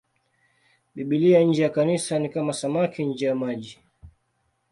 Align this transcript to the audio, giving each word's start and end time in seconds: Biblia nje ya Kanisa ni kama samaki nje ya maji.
Biblia 0.95 1.41
nje 1.43 1.61
ya 1.63 1.69
Kanisa 1.69 2.19
ni 2.19 2.29
kama 2.29 2.53
samaki 2.53 3.05
nje 3.05 3.25
ya 3.25 3.35
maji. 3.35 3.79